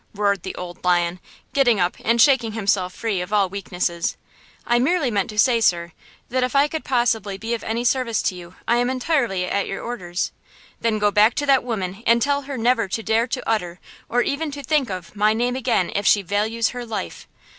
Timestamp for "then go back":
10.79-11.35